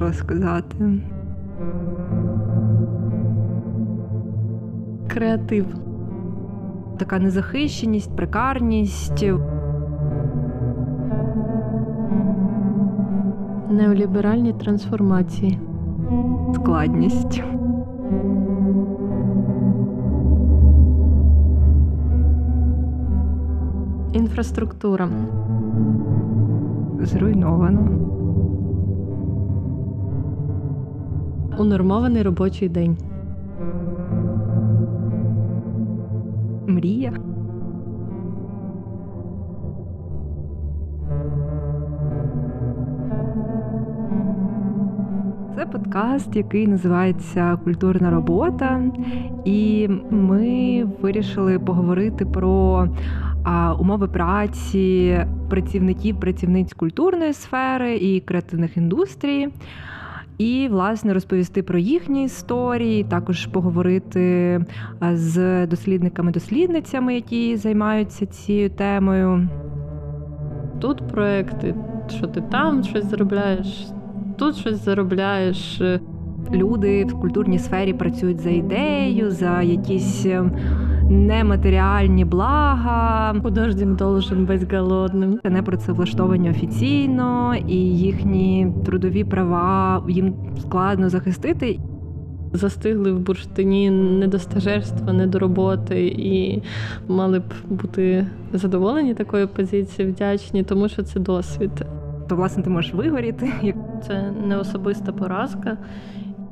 що 0.00 0.12
сказати. 0.12 0.76
Креатив. 5.08 5.66
Така 6.98 7.18
незахищеність, 7.18 8.16
прекарність. 8.16 9.24
Неоліберальні 13.70 14.52
трансформації. 14.52 15.58
складність. 16.54 17.42
Інфраструктура. 24.12 25.08
Зруйновано. 27.00 28.10
Унормований 31.60 32.22
робочий 32.22 32.68
день. 32.68 32.96
Мрія. 36.66 37.12
Це 45.56 45.66
подкаст, 45.72 46.36
який 46.36 46.66
називається 46.66 47.58
Культурна 47.64 48.10
робота, 48.10 48.82
і 49.44 49.88
ми 50.10 50.84
вирішили 51.02 51.58
поговорити 51.58 52.26
про 52.26 52.86
а, 53.44 53.74
умови 53.74 54.08
праці 54.08 55.18
працівників, 55.50 56.20
працівниць 56.20 56.72
культурної 56.72 57.32
сфери 57.32 57.96
і 57.96 58.20
креативних 58.20 58.76
індустрій. 58.76 59.48
І, 60.40 60.68
власне, 60.70 61.14
розповісти 61.14 61.62
про 61.62 61.78
їхні 61.78 62.24
історії, 62.24 63.04
також 63.04 63.46
поговорити 63.46 64.60
з 65.12 65.66
дослідниками-дослідницями, 65.66 67.14
які 67.14 67.56
займаються 67.56 68.26
цією 68.26 68.70
темою. 68.70 69.48
Тут 70.78 71.08
проекти, 71.08 71.74
що 72.08 72.26
ти 72.26 72.40
там 72.40 72.84
щось 72.84 73.04
заробляєш, 73.04 73.86
тут 74.38 74.56
щось 74.56 74.84
заробляєш. 74.84 75.82
Люди 76.52 77.04
в 77.04 77.20
культурній 77.20 77.58
сфері 77.58 77.92
працюють 77.92 78.40
за 78.40 78.50
ідею, 78.50 79.30
за 79.30 79.62
якісь 79.62 80.26
нематеріальні 81.10 82.24
блага. 82.24 83.34
Художник 83.42 83.88
должен 83.88 84.46
бути 84.46 84.76
голодним. 84.76 85.40
Не 85.44 85.62
працевлаштовані 85.62 86.50
офіційно, 86.50 87.54
і 87.68 87.76
їхні 87.76 88.72
трудові 88.86 89.24
права 89.24 90.04
їм 90.08 90.34
складно 90.60 91.08
захистити. 91.08 91.78
Застигли 92.52 93.12
в 93.12 93.20
бурштині 93.20 93.90
не 93.90 94.28
до 94.28 94.38
стажерства, 94.38 95.12
не 95.12 95.26
до 95.26 95.38
роботи, 95.38 96.06
і 96.06 96.62
мали 97.08 97.38
б 97.38 97.52
бути 97.70 98.26
задоволені 98.52 99.14
такою 99.14 99.48
позицією, 99.48 100.14
вдячні, 100.14 100.62
тому 100.62 100.88
що 100.88 101.02
це 101.02 101.20
досвід. 101.20 101.70
То 102.28 102.36
власне 102.36 102.62
ти 102.62 102.70
можеш 102.70 102.94
вигоріти. 102.94 103.74
Це 104.06 104.32
не 104.46 104.56
особиста 104.56 105.12
поразка. 105.12 105.76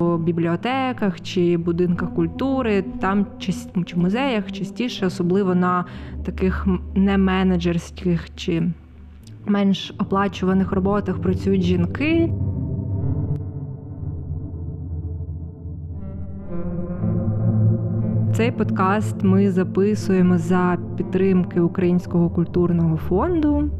Бібліотеках 0.00 1.20
чи 1.20 1.56
будинках 1.56 2.14
культури, 2.14 2.84
там 3.00 3.26
чи 3.38 3.96
музеях 3.96 4.52
частіше, 4.52 5.06
особливо 5.06 5.54
на 5.54 5.84
таких 6.24 6.66
не 6.94 7.18
менеджерських 7.18 8.34
чи 8.34 8.62
менш 9.46 9.94
оплачуваних 9.98 10.72
роботах 10.72 11.18
працюють 11.18 11.62
жінки. 11.62 12.32
Цей 18.32 18.52
подкаст 18.52 19.22
ми 19.22 19.50
записуємо 19.50 20.38
за 20.38 20.78
підтримки 20.96 21.60
Українського 21.60 22.30
культурного 22.30 22.96
фонду. 22.96 23.70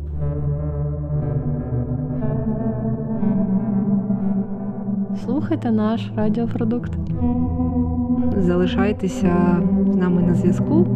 Слухайте 5.29 5.71
наш 5.71 6.11
радіопродукт. 6.17 6.93
Залишайтеся 8.39 9.63
з 9.93 9.97
нами 9.97 10.23
на 10.23 10.35
зв'язку. 10.35 10.87